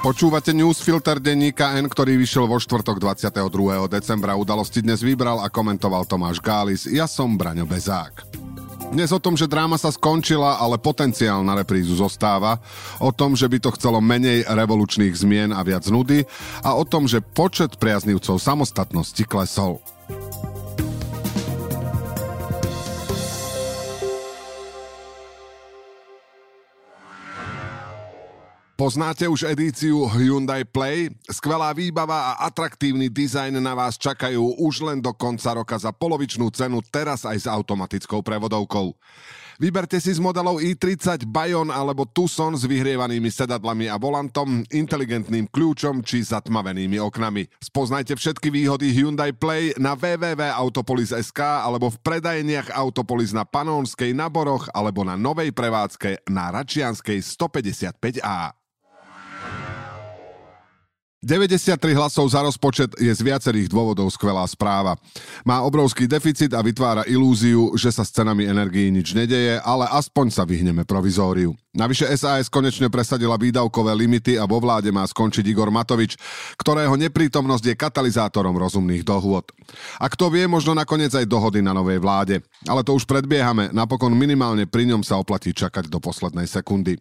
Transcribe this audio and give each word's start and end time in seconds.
Počúvate 0.00 0.56
newsfilter 0.56 1.20
denníka 1.20 1.76
N, 1.76 1.84
ktorý 1.84 2.16
vyšiel 2.16 2.48
vo 2.48 2.56
štvrtok 2.56 2.96
22. 3.04 3.84
decembra. 3.84 4.32
Udalosti 4.32 4.80
dnes 4.80 5.04
vybral 5.04 5.44
a 5.44 5.52
komentoval 5.52 6.08
Tomáš 6.08 6.40
Gális. 6.40 6.88
Ja 6.88 7.04
som 7.04 7.36
Braňo 7.36 7.68
Bezák. 7.68 8.24
Dnes 8.96 9.12
o 9.12 9.20
tom, 9.20 9.36
že 9.36 9.44
dráma 9.44 9.76
sa 9.76 9.92
skončila, 9.92 10.56
ale 10.56 10.80
potenciál 10.80 11.44
na 11.44 11.52
reprízu 11.52 12.00
zostáva. 12.00 12.64
O 12.96 13.12
tom, 13.12 13.36
že 13.36 13.44
by 13.44 13.60
to 13.60 13.76
chcelo 13.76 14.00
menej 14.00 14.48
revolučných 14.48 15.12
zmien 15.12 15.52
a 15.52 15.60
viac 15.60 15.84
nudy. 15.92 16.24
A 16.64 16.80
o 16.80 16.88
tom, 16.88 17.04
že 17.04 17.20
počet 17.20 17.76
priaznivcov 17.76 18.40
samostatnosti 18.40 19.20
klesol. 19.28 19.84
Poznáte 28.80 29.28
už 29.28 29.44
edíciu 29.44 30.08
Hyundai 30.08 30.64
Play? 30.64 31.12
Skvelá 31.28 31.68
výbava 31.76 32.32
a 32.32 32.48
atraktívny 32.48 33.12
dizajn 33.12 33.60
na 33.60 33.76
vás 33.76 34.00
čakajú 34.00 34.56
už 34.56 34.80
len 34.88 35.04
do 35.04 35.12
konca 35.12 35.52
roka 35.52 35.76
za 35.76 35.92
polovičnú 35.92 36.48
cenu, 36.48 36.80
teraz 36.88 37.28
aj 37.28 37.44
s 37.44 37.44
automatickou 37.44 38.24
prevodovkou. 38.24 38.96
Vyberte 39.60 40.00
si 40.00 40.16
z 40.16 40.16
modelov 40.16 40.64
i30 40.64 41.28
Bayon 41.28 41.68
alebo 41.68 42.08
Tucson 42.08 42.56
s 42.56 42.64
vyhrievanými 42.64 43.28
sedadlami 43.28 43.92
a 43.92 44.00
volantom, 44.00 44.64
inteligentným 44.72 45.52
kľúčom 45.52 46.00
či 46.00 46.24
zatmavenými 46.24 46.96
oknami. 47.04 47.52
Spoznajte 47.60 48.16
všetky 48.16 48.48
výhody 48.48 48.96
Hyundai 48.96 49.36
Play 49.36 49.76
na 49.76 49.92
www.autopolis.sk 49.92 51.68
alebo 51.68 51.92
v 51.92 52.00
predajeniach 52.00 52.72
Autopolis 52.72 53.36
na 53.36 53.44
Panónskej, 53.44 54.16
na 54.16 54.32
Boroch 54.32 54.72
alebo 54.72 55.04
na 55.04 55.20
novej 55.20 55.52
prevádzke 55.52 56.32
na 56.32 56.48
Račianskej 56.48 57.20
155A. 57.20 58.59
93 61.20 61.76
hlasov 61.92 62.32
za 62.32 62.40
rozpočet 62.40 62.96
je 62.96 63.12
z 63.12 63.20
viacerých 63.20 63.68
dôvodov 63.68 64.08
skvelá 64.08 64.40
správa. 64.48 64.96
Má 65.44 65.60
obrovský 65.60 66.08
deficit 66.08 66.48
a 66.56 66.64
vytvára 66.64 67.04
ilúziu, 67.04 67.76
že 67.76 67.92
sa 67.92 68.08
s 68.08 68.16
cenami 68.16 68.48
energií 68.48 68.88
nič 68.88 69.12
nedeje, 69.12 69.60
ale 69.60 69.84
aspoň 69.92 70.32
sa 70.32 70.48
vyhneme 70.48 70.88
provizóriu. 70.88 71.52
Navyše 71.76 72.08
SAS 72.16 72.48
konečne 72.48 72.88
presadila 72.88 73.36
výdavkové 73.36 73.92
limity 74.00 74.40
a 74.40 74.48
vo 74.48 74.64
vláde 74.64 74.88
má 74.88 75.04
skončiť 75.04 75.44
Igor 75.44 75.68
Matovič, 75.68 76.16
ktorého 76.56 76.96
neprítomnosť 76.96 77.64
je 77.68 77.76
katalizátorom 77.76 78.56
rozumných 78.56 79.04
dohôd. 79.04 79.44
A 80.00 80.08
kto 80.08 80.32
vie, 80.32 80.48
možno 80.48 80.72
nakoniec 80.72 81.12
aj 81.12 81.28
dohody 81.28 81.60
na 81.60 81.76
novej 81.76 82.00
vláde. 82.00 82.40
Ale 82.64 82.80
to 82.80 82.96
už 82.96 83.04
predbiehame, 83.04 83.68
napokon 83.76 84.16
minimálne 84.16 84.64
pri 84.64 84.88
ňom 84.88 85.04
sa 85.04 85.20
oplatí 85.20 85.52
čakať 85.52 85.92
do 85.92 86.00
poslednej 86.00 86.48
sekundy. 86.48 86.96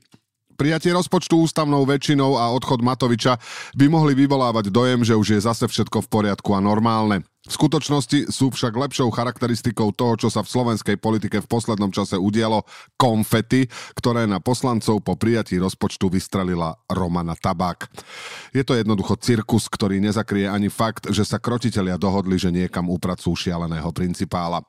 Prijatie 0.59 0.91
rozpočtu 0.91 1.39
ústavnou 1.47 1.88
väčšinou 1.88 2.35
a 2.35 2.52
odchod 2.52 2.83
Matoviča 2.83 3.39
by 3.79 3.88
mohli 3.88 4.11
vyvolávať 4.11 4.67
dojem, 4.67 5.07
že 5.07 5.15
už 5.15 5.39
je 5.39 5.39
zase 5.39 5.63
všetko 5.63 6.03
v 6.03 6.11
poriadku 6.11 6.52
a 6.52 6.59
normálne. 6.59 7.23
V 7.47 7.55
skutočnosti 7.55 8.27
sú 8.27 8.52
však 8.52 8.75
lepšou 8.75 9.07
charakteristikou 9.07 9.95
toho, 9.95 10.19
čo 10.19 10.27
sa 10.27 10.43
v 10.43 10.52
slovenskej 10.52 10.99
politike 10.99 11.39
v 11.39 11.47
poslednom 11.47 11.95
čase 11.95 12.19
udialo, 12.19 12.67
konfety, 12.99 13.71
ktoré 13.95 14.27
na 14.27 14.43
poslancov 14.43 14.99
po 14.99 15.15
prijatí 15.15 15.55
rozpočtu 15.55 16.11
vystrelila 16.11 16.75
Romana 16.91 17.39
Tabák. 17.39 17.87
Je 18.52 18.67
to 18.67 18.75
jednoducho 18.75 19.15
cirkus, 19.15 19.71
ktorý 19.71 20.03
nezakrie 20.03 20.52
ani 20.52 20.67
fakt, 20.67 21.07
že 21.07 21.23
sa 21.23 21.39
krotitelia 21.39 21.95
dohodli, 21.95 22.35
že 22.35 22.52
niekam 22.52 22.91
upracujú 22.91 23.31
šialeného 23.31 23.95
principála. 23.95 24.59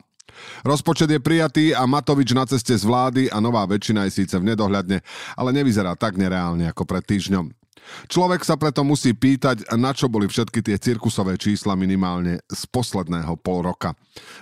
Rozpočet 0.64 1.10
je 1.10 1.20
prijatý 1.20 1.64
a 1.76 1.84
Matovič 1.84 2.32
na 2.32 2.48
ceste 2.48 2.72
z 2.72 2.84
vlády 2.84 3.28
a 3.28 3.38
nová 3.38 3.66
väčšina 3.68 4.08
je 4.08 4.24
síce 4.24 4.34
v 4.34 4.48
nedohľadne, 4.54 5.04
ale 5.36 5.50
nevyzerá 5.52 5.94
tak 5.94 6.16
nereálne 6.16 6.66
ako 6.70 6.88
pred 6.88 7.04
týždňom. 7.04 7.59
Človek 8.06 8.46
sa 8.46 8.54
preto 8.54 8.86
musí 8.86 9.14
pýtať, 9.14 9.66
na 9.74 9.90
čo 9.90 10.06
boli 10.06 10.30
všetky 10.30 10.62
tie 10.62 10.76
cirkusové 10.78 11.34
čísla 11.38 11.74
minimálne 11.74 12.42
z 12.46 12.62
posledného 12.70 13.34
pol 13.40 13.66
roka. 13.66 13.94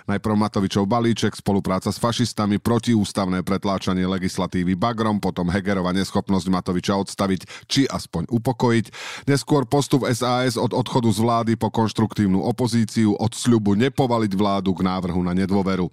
Najprv 0.09 0.35
Matovičov 0.35 0.89
balíček, 0.89 1.37
spolupráca 1.37 1.93
s 1.93 2.01
fašistami, 2.01 2.57
protiústavné 2.57 3.45
pretláčanie 3.45 4.05
legislatívy 4.09 4.73
bagrom, 4.73 5.21
potom 5.21 5.49
Hegerova 5.49 5.93
neschopnosť 5.93 6.47
Matoviča 6.49 6.97
odstaviť 6.97 7.69
či 7.69 7.81
aspoň 7.85 8.29
upokojiť, 8.29 8.85
neskôr 9.29 9.69
postup 9.69 10.09
SAS 10.09 10.57
od 10.57 10.73
odchodu 10.73 11.09
z 11.13 11.19
vlády 11.21 11.51
po 11.55 11.69
konštruktívnu 11.69 12.41
opozíciu, 12.41 13.13
od 13.17 13.33
sľubu 13.33 13.77
nepovaliť 13.77 14.33
vládu 14.33 14.73
k 14.73 14.85
návrhu 14.85 15.21
na 15.21 15.37
nedôveru. 15.37 15.89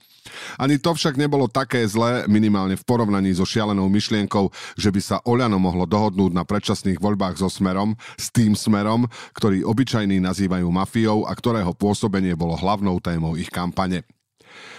Ani 0.59 0.81
to 0.81 0.97
však 0.97 1.21
nebolo 1.21 1.47
také 1.47 1.85
zlé, 1.87 2.25
minimálne 2.27 2.75
v 2.75 2.85
porovnaní 2.85 3.37
so 3.37 3.47
šialenou 3.47 3.87
myšlienkou, 3.93 4.51
že 4.75 4.89
by 4.91 5.01
sa 5.01 5.17
Oľano 5.23 5.61
mohlo 5.61 5.87
dohodnúť 5.87 6.33
na 6.35 6.43
predčasných 6.43 6.99
voľbách 6.99 7.36
so 7.37 7.53
Smerom, 7.53 7.95
s 8.17 8.33
tým 8.33 8.57
Smerom, 8.57 9.07
ktorý 9.37 9.63
obyčajní 9.63 10.19
nazývajú 10.21 10.67
mafiou 10.73 11.29
a 11.29 11.33
ktorého 11.37 11.77
pôsobenie 11.77 12.33
bolo 12.35 12.57
hlavnou 12.57 12.99
témou 12.99 13.37
ich 13.37 13.53
kampane. 13.53 14.03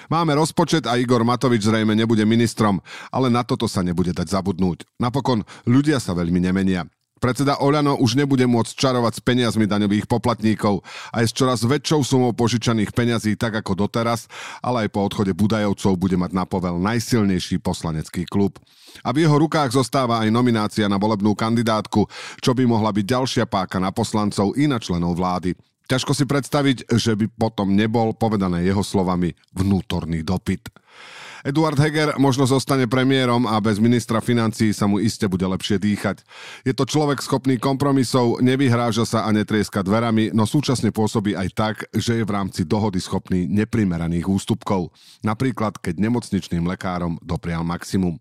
Máme 0.07 0.33
rozpočet 0.39 0.87
a 0.87 0.95
Igor 0.95 1.21
Matovič 1.27 1.67
zrejme 1.67 1.93
nebude 1.93 2.23
ministrom, 2.23 2.79
ale 3.11 3.27
na 3.27 3.43
toto 3.43 3.67
sa 3.67 3.83
nebude 3.83 4.15
dať 4.15 4.31
zabudnúť. 4.31 4.87
Napokon 4.97 5.43
ľudia 5.67 5.99
sa 5.99 6.15
veľmi 6.15 6.39
nemenia. 6.39 6.87
Predseda 7.17 7.57
Oľano 7.57 7.97
už 7.97 8.13
nebude 8.13 8.45
môcť 8.45 8.73
čarovať 8.77 9.13
s 9.17 9.21
peniazmi 9.25 9.65
daňových 9.65 10.05
poplatníkov 10.05 10.85
aj 11.13 11.23
s 11.25 11.33
čoraz 11.33 11.65
väčšou 11.65 12.01
sumou 12.05 12.31
požičaných 12.37 12.93
peňazí 12.93 13.33
tak 13.33 13.57
ako 13.57 13.87
doteraz, 13.87 14.29
ale 14.61 14.85
aj 14.85 14.89
po 14.93 15.01
odchode 15.01 15.33
Budajovcov 15.33 15.97
bude 15.97 16.17
mať 16.17 16.31
na 16.37 16.45
povel 16.45 16.77
najsilnejší 16.77 17.57
poslanecký 17.61 18.29
klub. 18.29 18.61
A 19.01 19.13
v 19.13 19.25
jeho 19.25 19.37
rukách 19.37 19.73
zostáva 19.73 20.21
aj 20.21 20.33
nominácia 20.33 20.85
na 20.85 20.97
volebnú 20.97 21.33
kandidátku, 21.33 22.05
čo 22.41 22.51
by 22.53 22.65
mohla 22.65 22.89
byť 22.93 23.05
ďalšia 23.05 23.45
páka 23.45 23.77
na 23.77 23.93
poslancov 23.93 24.53
i 24.57 24.65
na 24.65 24.77
členov 24.77 25.17
vlády. 25.17 25.53
Ťažko 25.87 26.11
si 26.11 26.27
predstaviť, 26.27 26.91
že 26.99 27.15
by 27.15 27.31
potom 27.31 27.71
nebol, 27.71 28.11
povedané 28.11 28.67
jeho 28.67 28.83
slovami, 28.83 29.31
vnútorný 29.55 30.19
dopyt. 30.19 30.67
Eduard 31.47 31.79
Heger 31.79 32.19
možno 32.19 32.43
zostane 32.43 32.91
premiérom 32.91 33.47
a 33.47 33.55
bez 33.63 33.79
ministra 33.79 34.19
financí 34.19 34.75
sa 34.75 34.83
mu 34.83 34.99
iste 34.99 35.31
bude 35.31 35.47
lepšie 35.47 35.79
dýchať. 35.79 36.19
Je 36.67 36.75
to 36.75 36.83
človek 36.83 37.23
schopný 37.23 37.55
kompromisov, 37.55 38.43
nevyhráža 38.43 39.07
sa 39.07 39.23
a 39.23 39.31
netrieska 39.31 39.79
dverami, 39.79 40.35
no 40.35 40.43
súčasne 40.43 40.91
pôsobí 40.91 41.39
aj 41.39 41.49
tak, 41.55 41.75
že 41.95 42.19
je 42.19 42.27
v 42.27 42.35
rámci 42.35 42.67
dohody 42.67 42.99
schopný 42.99 43.47
neprimeraných 43.47 44.27
ústupkov. 44.27 44.91
Napríklad, 45.23 45.79
keď 45.79 46.03
nemocničným 46.03 46.67
lekárom 46.67 47.15
doprial 47.23 47.63
maximum. 47.63 48.19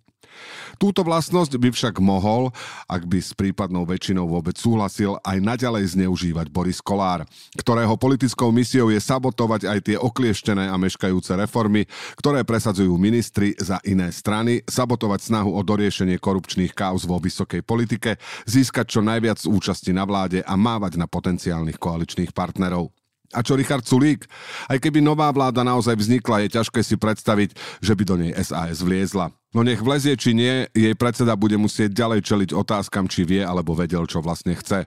Túto 0.77 1.01
vlastnosť 1.01 1.57
by 1.57 1.69
však 1.73 1.95
mohol, 2.05 2.53
ak 2.85 3.09
by 3.09 3.19
s 3.23 3.33
prípadnou 3.33 3.89
väčšinou 3.89 4.29
vôbec 4.29 4.57
súhlasil, 4.61 5.17
aj 5.25 5.39
naďalej 5.41 5.97
zneužívať 5.97 6.53
Boris 6.53 6.85
Kolár, 6.85 7.25
ktorého 7.57 7.97
politickou 7.97 8.53
misiou 8.53 8.93
je 8.93 9.01
sabotovať 9.01 9.69
aj 9.69 9.79
tie 9.87 9.97
oklieštené 9.97 10.69
a 10.69 10.77
meškajúce 10.77 11.33
reformy, 11.39 11.89
ktoré 12.21 12.45
presadzujú 12.45 12.93
ministri 13.01 13.57
za 13.57 13.81
iné 13.89 14.13
strany, 14.13 14.61
sabotovať 14.69 15.33
snahu 15.33 15.57
o 15.57 15.61
doriešenie 15.65 16.21
korupčných 16.21 16.77
káuz 16.77 17.09
vo 17.09 17.17
vysokej 17.17 17.65
politike, 17.65 18.21
získať 18.45 18.99
čo 18.99 19.01
najviac 19.01 19.41
účasti 19.49 19.97
na 19.97 20.05
vláde 20.05 20.45
a 20.45 20.55
mávať 20.55 21.01
na 21.01 21.09
potenciálnych 21.09 21.81
koaličných 21.81 22.37
partnerov. 22.37 22.93
A 23.35 23.43
čo 23.43 23.59
Richard 23.59 23.83
Sulík? 23.83 24.31
Aj 24.71 24.79
keby 24.79 25.03
nová 25.03 25.27
vláda 25.35 25.67
naozaj 25.67 25.99
vznikla, 25.99 26.47
je 26.47 26.55
ťažké 26.63 26.81
si 26.87 26.95
predstaviť, 26.95 27.59
že 27.83 27.93
by 27.99 28.03
do 28.07 28.17
nej 28.23 28.33
SAS 28.39 28.79
vliezla. 28.79 29.35
No 29.57 29.65
nech 29.65 29.81
vlezie 29.81 30.13
či 30.21 30.37
nie, 30.37 30.69
jej 30.77 30.93
predseda 30.93 31.33
bude 31.33 31.57
musieť 31.57 31.89
ďalej 31.97 32.21
čeliť 32.29 32.51
otázkam, 32.53 33.09
či 33.09 33.25
vie 33.25 33.41
alebo 33.41 33.73
vedel, 33.73 34.05
čo 34.05 34.21
vlastne 34.21 34.53
chce. 34.53 34.85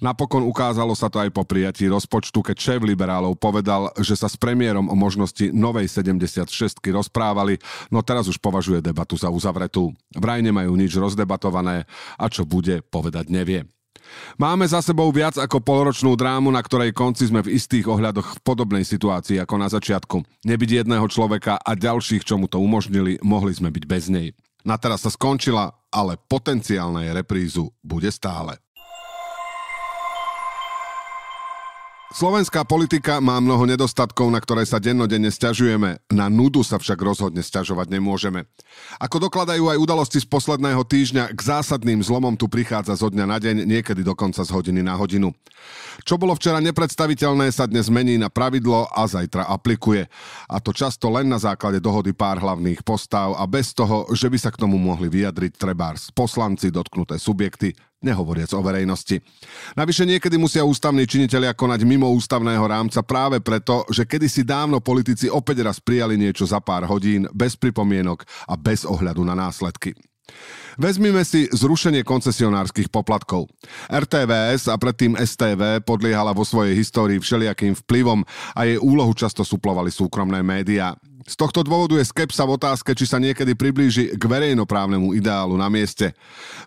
Napokon 0.00 0.40
ukázalo 0.40 0.96
sa 0.96 1.12
to 1.12 1.20
aj 1.20 1.28
po 1.36 1.44
prijatí 1.44 1.84
rozpočtu, 1.84 2.40
keď 2.40 2.56
šéf 2.56 2.80
liberálov 2.80 3.36
povedal, 3.36 3.92
že 4.00 4.16
sa 4.16 4.32
s 4.32 4.40
premiérom 4.40 4.88
o 4.88 4.96
možnosti 4.96 5.52
novej 5.52 5.84
76 5.92 6.48
rozprávali, 6.80 7.60
no 7.92 8.00
teraz 8.00 8.24
už 8.24 8.40
považuje 8.40 8.80
debatu 8.80 9.20
za 9.20 9.28
uzavretú. 9.28 9.92
Vraj 10.16 10.40
nemajú 10.40 10.72
nič 10.72 10.96
rozdebatované 10.96 11.84
a 12.16 12.24
čo 12.32 12.48
bude, 12.48 12.80
povedať 12.88 13.28
nevie. 13.28 13.68
Máme 14.36 14.66
za 14.66 14.82
sebou 14.84 15.08
viac 15.14 15.38
ako 15.38 15.62
polročnú 15.62 16.18
drámu, 16.18 16.52
na 16.52 16.60
ktorej 16.60 16.92
konci 16.92 17.30
sme 17.30 17.40
v 17.40 17.56
istých 17.56 17.88
ohľadoch 17.88 18.40
v 18.40 18.42
podobnej 18.44 18.84
situácii 18.84 19.40
ako 19.40 19.54
na 19.56 19.68
začiatku. 19.70 20.22
Nebyť 20.44 20.84
jedného 20.84 21.06
človeka 21.08 21.56
a 21.60 21.72
ďalších, 21.72 22.26
čo 22.26 22.36
mu 22.36 22.50
to 22.50 22.58
umožnili, 22.58 23.22
mohli 23.22 23.52
sme 23.54 23.70
byť 23.72 23.84
bez 23.86 24.10
nej. 24.10 24.34
Na 24.66 24.74
teraz 24.76 25.06
sa 25.06 25.14
skončila, 25.14 25.70
ale 25.94 26.18
potenciálnej 26.18 27.14
reprízu 27.14 27.70
bude 27.86 28.10
stále. 28.10 28.58
Slovenská 32.14 32.62
politika 32.62 33.18
má 33.18 33.42
mnoho 33.42 33.66
nedostatkov, 33.66 34.30
na 34.30 34.38
ktoré 34.38 34.62
sa 34.62 34.78
dennodenne 34.78 35.26
stiažujeme. 35.26 35.98
Na 36.14 36.30
nudu 36.30 36.62
sa 36.62 36.78
však 36.78 36.94
rozhodne 37.02 37.42
stiažovať 37.42 37.90
nemôžeme. 37.90 38.46
Ako 39.02 39.26
dokladajú 39.26 39.66
aj 39.66 39.82
udalosti 39.82 40.22
z 40.22 40.26
posledného 40.30 40.86
týždňa, 40.86 41.34
k 41.34 41.40
zásadným 41.42 41.98
zlomom 42.06 42.38
tu 42.38 42.46
prichádza 42.46 42.94
zo 42.94 43.10
dňa 43.10 43.26
na 43.26 43.42
deň, 43.42 43.66
niekedy 43.66 44.06
dokonca 44.06 44.46
z 44.46 44.50
hodiny 44.54 44.86
na 44.86 44.94
hodinu. 44.94 45.34
Čo 46.06 46.14
bolo 46.14 46.38
včera 46.38 46.62
nepredstaviteľné, 46.62 47.50
sa 47.50 47.66
dnes 47.66 47.90
mení 47.90 48.22
na 48.22 48.30
pravidlo 48.30 48.86
a 48.86 49.02
zajtra 49.10 49.50
aplikuje. 49.50 50.06
A 50.46 50.62
to 50.62 50.70
často 50.70 51.10
len 51.10 51.26
na 51.26 51.42
základe 51.42 51.82
dohody 51.82 52.14
pár 52.14 52.38
hlavných 52.38 52.86
postav 52.86 53.34
a 53.34 53.42
bez 53.50 53.74
toho, 53.74 54.06
že 54.14 54.30
by 54.30 54.38
sa 54.38 54.54
k 54.54 54.62
tomu 54.62 54.78
mohli 54.78 55.10
vyjadriť 55.10 55.58
trebárs 55.58 56.14
poslanci, 56.14 56.70
dotknuté 56.70 57.18
subjekty, 57.18 57.74
nehovoriac 58.06 58.54
o 58.54 58.62
verejnosti. 58.62 59.18
Navyše 59.74 60.06
niekedy 60.06 60.38
musia 60.38 60.62
ústavní 60.62 61.02
činitelia 61.04 61.50
konať 61.50 61.82
mimo 61.82 62.06
ústavného 62.14 62.62
rámca 62.62 63.02
práve 63.02 63.42
preto, 63.42 63.82
že 63.90 64.06
kedysi 64.06 64.46
dávno 64.46 64.78
politici 64.78 65.26
opäť 65.26 65.66
raz 65.66 65.82
prijali 65.82 66.14
niečo 66.14 66.46
za 66.46 66.62
pár 66.62 66.86
hodín 66.86 67.26
bez 67.34 67.58
pripomienok 67.58 68.22
a 68.46 68.54
bez 68.54 68.86
ohľadu 68.86 69.26
na 69.26 69.34
následky. 69.34 69.98
Vezmime 70.76 71.24
si 71.24 71.48
zrušenie 71.48 72.04
koncesionárskych 72.04 72.92
poplatkov. 72.92 73.48
RTVS 73.88 74.68
a 74.68 74.76
predtým 74.76 75.16
STV 75.16 75.80
podliehala 75.80 76.36
vo 76.36 76.44
svojej 76.44 76.76
histórii 76.76 77.16
všelijakým 77.16 77.72
vplyvom 77.86 78.20
a 78.52 78.60
jej 78.68 78.76
úlohu 78.76 79.16
často 79.16 79.40
suplovali 79.40 79.88
súkromné 79.88 80.44
médiá. 80.44 80.92
Z 81.26 81.34
tohto 81.34 81.66
dôvodu 81.66 81.98
je 81.98 82.06
skepsa 82.06 82.46
v 82.46 82.54
otázke, 82.54 82.94
či 82.94 83.02
sa 83.02 83.18
niekedy 83.18 83.58
priblíži 83.58 84.14
k 84.14 84.22
verejnoprávnemu 84.22 85.10
ideálu 85.18 85.58
na 85.58 85.66
mieste. 85.66 86.14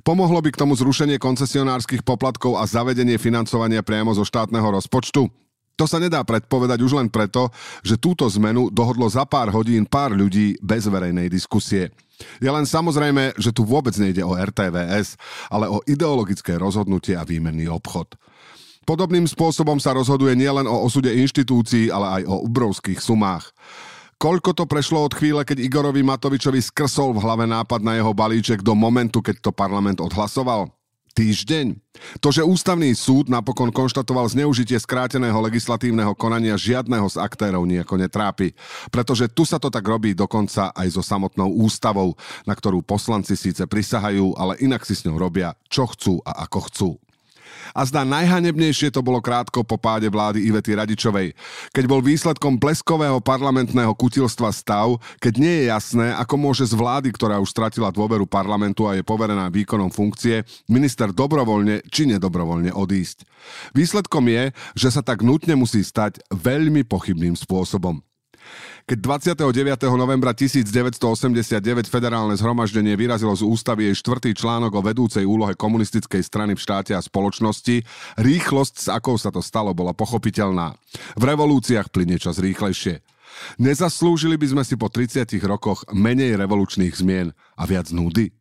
Pomohlo 0.04 0.44
by 0.44 0.52
k 0.52 0.60
tomu 0.60 0.76
zrušenie 0.76 1.16
koncesionárskych 1.16 2.04
poplatkov 2.04 2.60
a 2.60 2.68
zavedenie 2.68 3.16
financovania 3.16 3.80
priamo 3.80 4.12
zo 4.12 4.28
štátneho 4.28 4.68
rozpočtu? 4.68 5.32
To 5.80 5.88
sa 5.88 5.96
nedá 5.96 6.20
predpovedať 6.28 6.84
už 6.84 7.00
len 7.00 7.08
preto, 7.08 7.48
že 7.88 7.96
túto 7.96 8.28
zmenu 8.28 8.68
dohodlo 8.68 9.08
za 9.08 9.24
pár 9.24 9.48
hodín 9.48 9.88
pár 9.88 10.12
ľudí 10.12 10.60
bez 10.60 10.84
verejnej 10.92 11.32
diskusie. 11.32 11.96
Je 12.44 12.52
len 12.52 12.68
samozrejme, 12.68 13.40
že 13.40 13.56
tu 13.56 13.64
vôbec 13.64 13.96
nejde 13.96 14.20
o 14.28 14.36
RTVS, 14.36 15.16
ale 15.48 15.72
o 15.72 15.80
ideologické 15.88 16.60
rozhodnutie 16.60 17.16
a 17.16 17.24
výmenný 17.24 17.72
obchod. 17.72 18.20
Podobným 18.84 19.24
spôsobom 19.24 19.80
sa 19.80 19.96
rozhoduje 19.96 20.36
nielen 20.36 20.68
o 20.68 20.84
osude 20.84 21.16
inštitúcií, 21.16 21.88
ale 21.88 22.20
aj 22.20 22.24
o 22.28 22.44
obrovských 22.44 23.00
sumách. 23.00 23.56
Koľko 24.19 24.51
to 24.51 24.68
prešlo 24.68 25.07
od 25.07 25.16
chvíle, 25.16 25.48
keď 25.48 25.63
Igorovi 25.63 26.04
Matovičovi 26.04 26.60
skrsol 26.60 27.16
v 27.16 27.24
hlave 27.24 27.48
nápad 27.48 27.80
na 27.80 27.95
jeho 27.95 28.12
balíček 28.12 28.60
do 28.60 28.75
momentu, 28.75 29.24
keď 29.24 29.39
to 29.39 29.51
parlament 29.56 30.04
odhlasoval? 30.04 30.68
týždeň. 31.10 31.75
To, 32.24 32.31
že 32.31 32.48
ústavný 32.48 32.95
súd 32.95 33.27
napokon 33.27 33.75
konštatoval 33.75 34.31
zneužitie 34.31 34.80
skráteného 34.80 35.36
legislatívneho 35.44 36.16
konania 36.16 36.56
žiadneho 36.56 37.12
z 37.12 37.19
aktérov 37.19 37.68
nejako 37.68 38.00
netrápi, 38.00 38.56
pretože 38.88 39.27
tu 39.27 39.44
sa 39.44 39.60
to 39.60 39.68
tak 39.68 39.83
robí 39.83 40.16
dokonca 40.16 40.72
aj 40.72 40.88
so 40.95 41.04
samotnou 41.04 41.51
ústavou, 41.60 42.15
na 42.48 42.56
ktorú 42.56 42.80
poslanci 42.88 43.36
síce 43.36 43.68
prisahajú, 43.68 44.31
ale 44.39 44.56
inak 44.63 44.88
si 44.88 44.95
s 44.95 45.04
ňou 45.04 45.19
robia, 45.19 45.60
čo 45.68 45.92
chcú 45.92 46.24
a 46.24 46.48
ako 46.48 46.60
chcú. 46.72 46.89
A 47.74 47.86
zdá 47.86 48.01
najhanebnejšie 48.04 48.89
to 48.89 49.06
bolo 49.06 49.21
krátko 49.21 49.62
po 49.62 49.77
páde 49.77 50.10
vlády 50.10 50.44
Ivety 50.50 50.74
Radičovej, 50.74 51.38
keď 51.71 51.83
bol 51.86 52.01
výsledkom 52.01 52.57
bleskového 52.57 53.21
parlamentného 53.21 53.94
kutilstva 53.94 54.50
stav, 54.51 54.98
keď 55.21 55.33
nie 55.38 55.54
je 55.63 55.63
jasné, 55.69 56.07
ako 56.18 56.36
môže 56.36 56.66
z 56.66 56.74
vlády, 56.74 57.13
ktorá 57.13 57.38
už 57.38 57.54
stratila 57.54 57.94
dôveru 57.94 58.25
parlamentu 58.25 58.89
a 58.89 58.98
je 58.98 59.06
poverená 59.06 59.48
výkonom 59.54 59.94
funkcie, 59.94 60.42
minister 60.66 61.13
dobrovoľne 61.13 61.86
či 61.88 62.10
nedobrovoľne 62.10 62.74
odísť. 62.74 63.24
Výsledkom 63.77 64.25
je, 64.27 64.44
že 64.75 64.89
sa 64.89 65.06
tak 65.06 65.22
nutne 65.22 65.56
musí 65.56 65.86
stať 65.86 66.19
veľmi 66.33 66.83
pochybným 66.86 67.38
spôsobom. 67.38 68.01
Keď 68.90 68.98
29. 69.46 69.86
novembra 69.94 70.34
1989 70.34 71.86
federálne 71.86 72.34
zhromaždenie 72.34 72.98
vyrazilo 72.98 73.38
z 73.38 73.46
ústavy 73.46 73.86
jej 73.92 73.96
štvrtý 74.01 74.34
článok 74.34 74.74
o 74.74 74.81
vedúcej 74.81 75.30
úlohe 75.30 75.54
komunistickej 75.54 76.25
strany 76.25 76.57
v 76.57 76.63
štáte 76.63 76.98
a 76.98 77.01
spoločnosti, 77.04 77.86
rýchlosť, 78.18 78.74
s 78.81 78.88
akou 78.90 79.13
sa 79.22 79.30
to 79.30 79.46
stalo, 79.46 79.78
bola 79.78 79.94
pochopiteľná. 79.94 80.74
V 81.13 81.24
revolúciách 81.24 81.94
plynie 81.94 82.18
čas 82.18 82.42
rýchlejšie. 82.42 83.06
Nezaslúžili 83.62 84.42
by 84.42 84.57
sme 84.57 84.63
si 84.66 84.74
po 84.74 84.90
30 84.90 85.38
rokoch 85.46 85.86
menej 85.94 86.34
revolučných 86.40 86.94
zmien 86.98 87.30
a 87.56 87.63
viac 87.69 87.94
núdy? 87.94 88.38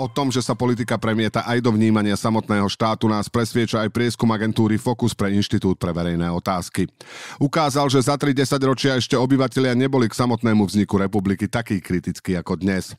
O 0.00 0.08
tom, 0.08 0.32
že 0.32 0.40
sa 0.40 0.56
politika 0.56 0.96
premieta 0.96 1.44
aj 1.44 1.60
do 1.60 1.76
vnímania 1.76 2.16
samotného 2.16 2.64
štátu, 2.72 3.04
nás 3.04 3.28
presvieča 3.28 3.84
aj 3.84 3.92
prieskum 3.92 4.32
agentúry 4.32 4.80
Focus 4.80 5.12
pre 5.12 5.28
Inštitút 5.36 5.76
pre 5.76 5.92
verejné 5.92 6.24
otázky. 6.32 6.88
Ukázal, 7.36 7.92
že 7.92 8.08
za 8.08 8.16
30 8.16 8.32
ročia 8.64 8.96
ešte 8.96 9.12
obyvatelia 9.12 9.76
neboli 9.76 10.08
k 10.08 10.16
samotnému 10.16 10.64
vzniku 10.64 10.96
republiky 10.96 11.52
taký 11.52 11.84
kritickí 11.84 12.32
ako 12.32 12.56
dnes. 12.56 12.96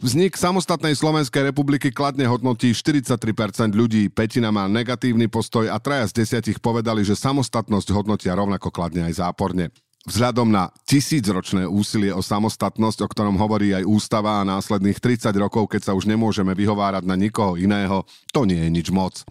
Vznik 0.00 0.40
samostatnej 0.40 0.96
Slovenskej 0.96 1.52
republiky 1.52 1.92
kladne 1.92 2.24
hodnotí 2.24 2.72
43% 2.72 3.76
ľudí, 3.76 4.08
petina 4.08 4.48
má 4.48 4.64
negatívny 4.72 5.28
postoj 5.28 5.68
a 5.68 5.76
traja 5.76 6.08
z 6.08 6.24
desiatich 6.24 6.64
povedali, 6.64 7.04
že 7.04 7.12
samostatnosť 7.12 7.92
hodnotia 7.92 8.32
rovnako 8.32 8.72
kladne 8.72 9.04
aj 9.04 9.20
záporne. 9.20 9.68
Vzhľadom 10.06 10.46
na 10.46 10.70
tisícročné 10.86 11.66
úsilie 11.66 12.14
o 12.14 12.22
samostatnosť, 12.22 13.02
o 13.02 13.10
ktorom 13.10 13.34
hovorí 13.42 13.74
aj 13.74 13.90
ústava 13.90 14.38
a 14.38 14.46
následných 14.46 15.02
30 15.02 15.34
rokov, 15.34 15.66
keď 15.66 15.90
sa 15.90 15.92
už 15.98 16.06
nemôžeme 16.06 16.54
vyhovárať 16.54 17.02
na 17.02 17.18
nikoho 17.18 17.58
iného, 17.58 18.06
to 18.30 18.46
nie 18.46 18.54
je 18.54 18.70
nič 18.70 18.86
moc. 18.94 19.26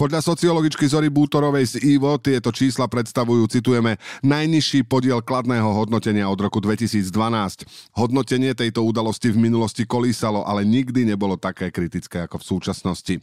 Podľa 0.00 0.24
sociologičky 0.24 0.88
Zory 0.88 1.12
Bútorovej 1.12 1.76
z 1.76 2.00
IVO 2.00 2.16
tieto 2.16 2.48
čísla 2.48 2.88
predstavujú, 2.88 3.44
citujeme, 3.44 4.00
najnižší 4.24 4.88
podiel 4.88 5.20
kladného 5.20 5.68
hodnotenia 5.76 6.32
od 6.32 6.40
roku 6.40 6.64
2012. 6.64 7.12
Hodnotenie 7.92 8.56
tejto 8.56 8.88
udalosti 8.88 9.28
v 9.28 9.52
minulosti 9.52 9.84
kolísalo, 9.84 10.48
ale 10.48 10.64
nikdy 10.64 11.12
nebolo 11.12 11.36
také 11.36 11.68
kritické 11.68 12.24
ako 12.24 12.40
v 12.40 12.48
súčasnosti. 12.56 13.14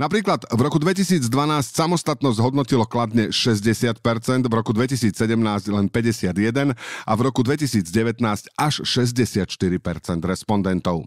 Napríklad 0.00 0.48
v 0.48 0.60
roku 0.64 0.80
2012 0.80 1.28
samostatnosť 1.76 2.38
hodnotilo 2.40 2.88
kladne 2.88 3.28
60%, 3.28 4.00
v 4.48 4.54
roku 4.56 4.72
2017 4.72 5.12
len 5.68 5.92
51% 5.92 6.72
a 7.04 7.12
v 7.12 7.20
roku 7.20 7.44
2019 7.44 7.84
až 8.56 8.74
64% 8.80 9.44
respondentov. 10.24 11.04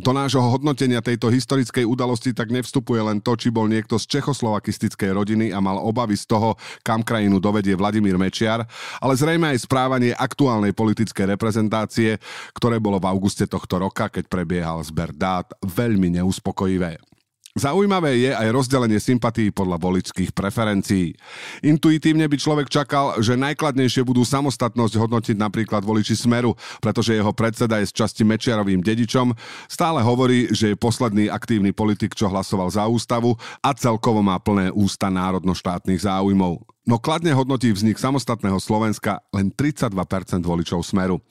Do 0.00 0.16
nášho 0.16 0.40
hodnotenia 0.48 1.04
tejto 1.04 1.28
historickej 1.28 1.84
udalosti 1.84 2.32
tak 2.32 2.48
nevstupuje 2.48 3.04
len 3.04 3.20
to, 3.20 3.36
či 3.36 3.52
bol 3.52 3.68
niekto 3.68 4.00
z 4.00 4.08
čechoslovakistickej 4.16 5.12
rodiny 5.12 5.46
a 5.52 5.60
mal 5.60 5.76
obavy 5.84 6.16
z 6.16 6.24
toho, 6.24 6.56
kam 6.80 7.04
krajinu 7.04 7.36
dovedie 7.36 7.76
Vladimír 7.76 8.16
Mečiar, 8.16 8.64
ale 8.96 9.12
zrejme 9.12 9.52
aj 9.52 9.68
správanie 9.68 10.16
aktuálnej 10.16 10.72
politickej 10.72 11.36
reprezentácie, 11.36 12.16
ktoré 12.56 12.80
bolo 12.80 12.96
v 12.96 13.12
auguste 13.12 13.44
tohto 13.44 13.76
roka, 13.76 14.08
keď 14.08 14.24
prebiehal 14.24 14.80
zber 14.88 15.12
dát, 15.12 15.52
veľmi 15.60 16.16
neuspokojivé. 16.16 17.11
Zaujímavé 17.52 18.16
je 18.16 18.32
aj 18.32 18.48
rozdelenie 18.48 18.96
sympatí 18.96 19.52
podľa 19.52 19.76
voličských 19.76 20.32
preferencií. 20.32 21.12
Intuitívne 21.60 22.24
by 22.24 22.40
človek 22.40 22.72
čakal, 22.72 23.20
že 23.20 23.36
najkladnejšie 23.36 24.08
budú 24.08 24.24
samostatnosť 24.24 24.96
hodnotiť 24.96 25.36
napríklad 25.36 25.84
voliči 25.84 26.16
Smeru, 26.16 26.56
pretože 26.80 27.12
jeho 27.12 27.28
predseda 27.36 27.76
je 27.84 27.92
z 27.92 27.96
časti 28.00 28.24
Mečiarovým 28.24 28.80
dedičom, 28.80 29.36
stále 29.68 30.00
hovorí, 30.00 30.48
že 30.48 30.72
je 30.72 30.80
posledný 30.80 31.28
aktívny 31.28 31.76
politik, 31.76 32.16
čo 32.16 32.32
hlasoval 32.32 32.72
za 32.72 32.88
ústavu 32.88 33.36
a 33.60 33.76
celkovo 33.76 34.24
má 34.24 34.40
plné 34.40 34.72
ústa 34.72 35.12
národnoštátnych 35.12 36.08
záujmov. 36.08 36.71
No 36.82 36.98
kladne 36.98 37.30
hodnotí 37.30 37.70
vznik 37.70 37.94
samostatného 37.94 38.58
Slovenska 38.58 39.22
len 39.30 39.54
32% 39.54 39.94
voličov 40.42 40.82
Smeru. 40.82 41.22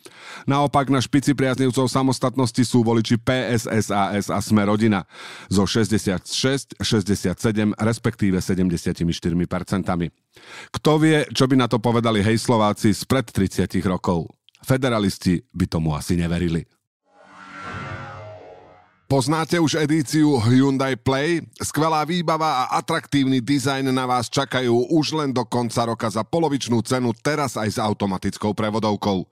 Naopak 0.48 0.88
na 0.88 1.04
špici 1.04 1.36
priaznivcov 1.36 1.92
samostatnosti 1.92 2.64
sú 2.64 2.88
voliči 2.88 3.20
PSSAS 3.20 4.32
a 4.32 4.40
Smer 4.40 4.72
rodina 4.72 5.04
zo 5.52 5.68
66, 5.68 6.80
67, 6.80 7.36
respektíve 7.76 8.40
74%. 8.40 8.96
Kto 10.72 10.92
vie, 10.96 11.28
čo 11.36 11.46
by 11.52 11.56
na 11.60 11.68
to 11.68 11.84
povedali 11.84 12.24
hej 12.24 12.40
Slováci 12.40 12.96
spred 12.96 13.28
30 13.28 13.76
rokov? 13.84 14.32
Federalisti 14.64 15.44
by 15.52 15.66
tomu 15.68 15.92
asi 15.92 16.16
neverili. 16.16 16.64
Poznáte 19.12 19.60
už 19.60 19.76
edíciu 19.76 20.40
Hyundai 20.40 20.96
Play? 20.96 21.44
Skvelá 21.60 22.08
výbava 22.08 22.64
a 22.64 22.80
atraktívny 22.80 23.44
dizajn 23.44 23.92
na 23.92 24.08
vás 24.08 24.32
čakajú 24.32 24.88
už 24.88 25.20
len 25.20 25.36
do 25.36 25.44
konca 25.44 25.84
roka 25.84 26.08
za 26.08 26.24
polovičnú 26.24 26.80
cenu, 26.80 27.12
teraz 27.20 27.60
aj 27.60 27.76
s 27.76 27.78
automatickou 27.84 28.56
prevodovkou. 28.56 29.28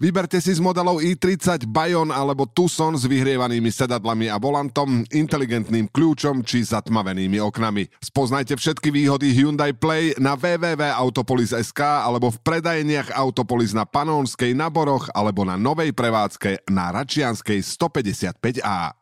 Vyberte 0.00 0.40
si 0.40 0.56
z 0.56 0.64
modelov 0.64 1.04
i30, 1.04 1.68
Bayon 1.68 2.08
alebo 2.08 2.48
Tucson 2.48 2.96
s 2.96 3.04
vyhrievanými 3.04 3.68
sedadlami 3.68 4.32
a 4.32 4.40
volantom, 4.40 5.04
inteligentným 5.12 5.92
kľúčom 5.92 6.40
či 6.40 6.64
zatmavenými 6.64 7.44
oknami. 7.44 7.92
Spoznajte 8.00 8.56
všetky 8.56 8.88
výhody 8.88 9.36
Hyundai 9.36 9.76
Play 9.76 10.16
na 10.16 10.32
www.autopolis.sk 10.32 12.08
alebo 12.08 12.32
v 12.32 12.40
predajeniach 12.40 13.12
Autopolis 13.12 13.76
na 13.76 13.84
Panónskej, 13.84 14.56
na 14.56 14.72
Boroch 14.72 15.12
alebo 15.12 15.44
na 15.44 15.60
novej 15.60 15.92
prevádzke 15.92 16.72
na 16.72 16.88
Račianskej 16.88 17.60
155A. 17.60 19.00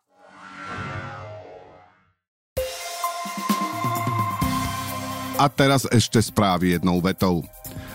A 5.39 5.47
teraz 5.47 5.87
ešte 5.87 6.19
správy 6.19 6.75
jednou 6.75 6.99
vetou. 6.99 7.47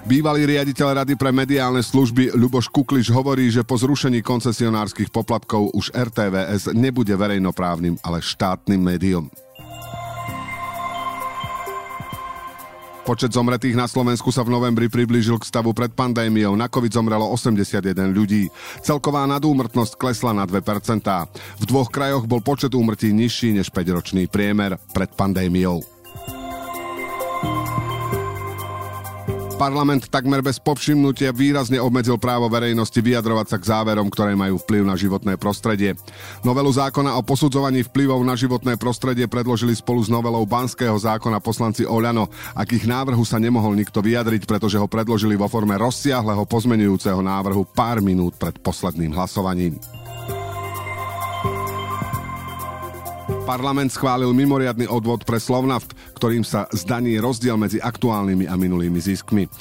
Bývalý 0.07 0.47
riaditeľ 0.47 1.03
Rady 1.03 1.19
pre 1.19 1.35
mediálne 1.35 1.83
služby 1.83 2.31
Ľuboš 2.39 2.71
Kukliš 2.71 3.11
hovorí, 3.11 3.51
že 3.51 3.67
po 3.67 3.75
zrušení 3.75 4.23
koncesionárskych 4.23 5.11
poplatkov 5.11 5.75
už 5.75 5.91
RTVS 5.91 6.71
nebude 6.71 7.11
verejnoprávnym, 7.11 7.99
ale 7.99 8.23
štátnym 8.23 8.79
médium. 8.79 9.27
Počet 13.03 13.35
zomretých 13.35 13.75
na 13.75 13.83
Slovensku 13.83 14.31
sa 14.31 14.47
v 14.47 14.55
novembri 14.55 14.87
priblížil 14.87 15.35
k 15.35 15.43
stavu 15.43 15.75
pred 15.75 15.91
pandémiou. 15.91 16.55
Na 16.55 16.71
COVID 16.71 16.95
zomrelo 16.95 17.27
81 17.27 17.83
ľudí. 18.15 18.47
Celková 18.79 19.27
nadúmrtnosť 19.27 19.99
klesla 19.99 20.31
na 20.31 20.47
2%. 20.47 21.03
V 21.59 21.63
dvoch 21.67 21.91
krajoch 21.91 22.23
bol 22.23 22.39
počet 22.39 22.71
úmrtí 22.71 23.11
nižší 23.11 23.51
než 23.51 23.67
5-ročný 23.75 24.31
priemer 24.31 24.79
pred 24.95 25.11
pandémiou. 25.11 25.92
Parlament 29.53 30.11
takmer 30.11 30.43
bez 30.43 30.59
povšimnutia 30.59 31.31
výrazne 31.31 31.79
obmedzil 31.79 32.19
právo 32.19 32.51
verejnosti 32.51 32.99
vyjadrovať 32.99 33.47
sa 33.47 33.57
k 33.61 33.69
záverom, 33.69 34.09
ktoré 34.11 34.35
majú 34.35 34.59
vplyv 34.59 34.83
na 34.83 34.97
životné 34.97 35.39
prostredie. 35.39 35.95
Novelu 36.41 36.67
zákona 36.67 37.15
o 37.15 37.21
posudzovaní 37.23 37.85
vplyvov 37.87 38.19
na 38.27 38.35
životné 38.35 38.75
prostredie 38.75 39.29
predložili 39.29 39.71
spolu 39.77 40.03
s 40.03 40.11
novelou 40.11 40.43
Banského 40.43 40.97
zákona 40.97 41.39
poslanci 41.39 41.87
Oľano, 41.87 42.27
a 42.57 42.65
ich 42.67 42.83
návrhu 42.83 43.21
sa 43.23 43.39
nemohol 43.39 43.77
nikto 43.77 44.01
vyjadriť, 44.03 44.49
pretože 44.49 44.75
ho 44.75 44.89
predložili 44.89 45.37
vo 45.37 45.47
forme 45.47 45.77
rozsiahleho 45.79 46.43
pozmenujúceho 46.49 47.21
návrhu 47.21 47.63
pár 47.69 48.01
minút 48.03 48.35
pred 48.35 48.57
posledným 48.59 49.13
hlasovaním. 49.15 49.77
Parlament 53.43 53.91
schválil 53.91 54.31
mimoriadny 54.31 54.87
odvod 54.87 55.27
pre 55.27 55.35
Slovnaft, 55.35 55.91
ktorým 56.23 56.47
sa 56.47 56.71
zdaní 56.71 57.19
rozdiel 57.19 57.59
medzi 57.59 57.83
aktuálnymi 57.83 58.47
a 58.47 58.55
minulými 58.55 58.95
ziskmi. 58.95 59.51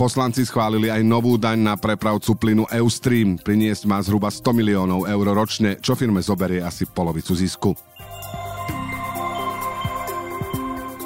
Poslanci 0.00 0.48
schválili 0.48 0.88
aj 0.88 1.04
novú 1.04 1.36
daň 1.36 1.60
na 1.60 1.76
prepravcu 1.76 2.32
plynu 2.32 2.64
Eustream. 2.72 3.36
Priniesť 3.36 3.84
má 3.84 4.00
zhruba 4.00 4.32
100 4.32 4.48
miliónov 4.56 5.04
eur 5.04 5.26
ročne, 5.36 5.76
čo 5.76 5.92
firme 5.92 6.24
zoberie 6.24 6.64
asi 6.64 6.88
polovicu 6.88 7.36
zisku. 7.36 7.76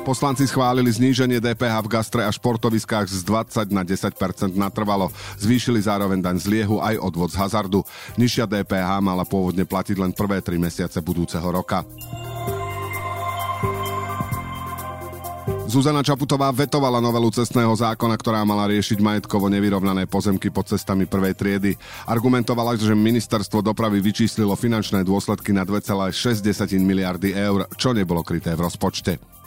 Poslanci 0.06 0.46
schválili 0.46 0.94
zníženie 0.94 1.42
DPH 1.42 1.74
v 1.82 1.90
gastre 1.90 2.22
a 2.22 2.30
športoviskách 2.30 3.10
z 3.10 3.26
20 3.26 3.74
na 3.74 3.82
10% 3.82 4.14
natrvalo. 4.54 5.10
Zvýšili 5.42 5.82
zároveň 5.82 6.22
daň 6.22 6.38
z 6.38 6.46
liehu 6.54 6.78
aj 6.78 7.02
odvod 7.02 7.34
z 7.34 7.38
hazardu. 7.42 7.82
Nižšia 8.14 8.46
DPH 8.46 9.02
mala 9.02 9.26
pôvodne 9.26 9.66
platiť 9.66 9.98
len 9.98 10.14
prvé 10.14 10.38
3 10.38 10.54
mesiace 10.54 11.02
budúceho 11.02 11.50
roka. 11.50 11.82
Zuzana 15.70 16.02
Čaputová 16.02 16.50
vetovala 16.50 16.98
novelu 16.98 17.30
cestného 17.30 17.70
zákona, 17.70 18.18
ktorá 18.18 18.42
mala 18.42 18.66
riešiť 18.74 18.98
majetkovo 18.98 19.46
nevyrovnané 19.46 20.10
pozemky 20.10 20.50
pod 20.50 20.66
cestami 20.66 21.06
prvej 21.06 21.38
triedy. 21.38 21.78
Argumentovala, 22.10 22.74
že 22.74 22.90
ministerstvo 22.90 23.62
dopravy 23.62 24.02
vyčíslilo 24.02 24.58
finančné 24.58 25.06
dôsledky 25.06 25.54
na 25.54 25.62
2,6 25.62 26.10
miliardy 26.82 27.38
eur, 27.38 27.70
čo 27.78 27.94
nebolo 27.94 28.26
kryté 28.26 28.58
v 28.58 28.66
rozpočte. 28.66 29.39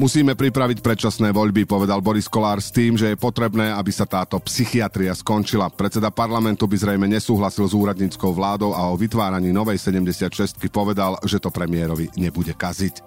Musíme 0.00 0.32
pripraviť 0.32 0.80
predčasné 0.80 1.28
voľby, 1.28 1.68
povedal 1.68 2.00
Boris 2.00 2.24
Kolár 2.24 2.64
s 2.64 2.72
tým, 2.72 2.96
že 2.96 3.12
je 3.12 3.20
potrebné, 3.20 3.68
aby 3.68 3.92
sa 3.92 4.08
táto 4.08 4.40
psychiatria 4.40 5.12
skončila. 5.12 5.68
Predseda 5.68 6.08
parlamentu 6.08 6.64
by 6.64 6.72
zrejme 6.72 7.04
nesúhlasil 7.04 7.68
s 7.68 7.76
úradníckou 7.76 8.32
vládou 8.32 8.72
a 8.72 8.88
o 8.88 8.96
vytváraní 8.96 9.52
novej 9.52 9.76
76 9.76 10.56
povedal, 10.72 11.20
že 11.28 11.36
to 11.36 11.52
premiérovi 11.52 12.08
nebude 12.16 12.56
kaziť. 12.56 13.04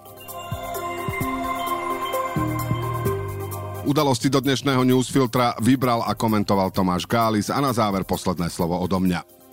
Udalosti 3.90 4.30
do 4.30 4.38
dnešného 4.38 4.86
newsfiltra 4.86 5.58
vybral 5.58 6.06
a 6.06 6.14
komentoval 6.14 6.70
Tomáš 6.70 7.10
Gális 7.10 7.50
a 7.50 7.58
na 7.58 7.74
záver 7.74 8.06
posledné 8.06 8.46
slovo 8.54 8.78
odo 8.78 9.02
mňa. 9.02 9.43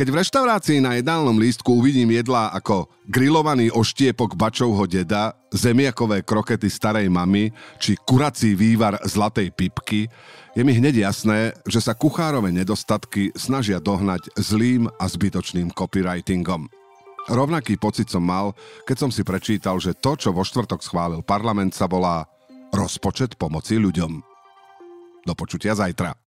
Keď 0.00 0.08
v 0.08 0.16
reštaurácii 0.16 0.78
na 0.80 0.96
jedálnom 0.96 1.36
lístku 1.36 1.76
uvidím 1.76 2.16
jedlá 2.16 2.48
ako 2.56 2.88
grillovaný 3.04 3.68
oštiepok 3.68 4.32
bačovho 4.32 4.88
deda, 4.88 5.36
zemiakové 5.52 6.24
krokety 6.24 6.72
starej 6.72 7.12
mamy 7.12 7.52
či 7.76 8.00
kurací 8.08 8.56
vývar 8.56 8.96
zlatej 9.04 9.52
pipky, 9.52 10.08
je 10.56 10.62
mi 10.64 10.72
hneď 10.72 11.04
jasné, 11.04 11.52
že 11.68 11.84
sa 11.84 11.92
kuchárove 11.92 12.48
nedostatky 12.48 13.36
snažia 13.36 13.76
dohnať 13.76 14.32
zlým 14.40 14.88
a 14.88 15.04
zbytočným 15.04 15.68
copywritingom. 15.68 16.72
Rovnaký 17.28 17.76
pocit 17.76 18.08
som 18.08 18.24
mal, 18.24 18.56
keď 18.88 19.04
som 19.04 19.10
si 19.12 19.20
prečítal, 19.20 19.76
že 19.84 19.92
to, 19.92 20.16
čo 20.16 20.32
vo 20.32 20.48
štvrtok 20.48 20.80
schválil 20.80 21.20
parlament, 21.20 21.76
sa 21.76 21.84
volá 21.84 22.24
rozpočet 22.72 23.36
pomoci 23.36 23.76
ľuďom. 23.76 24.16
Do 25.28 25.36
počutia 25.36 25.76
zajtra. 25.76 26.29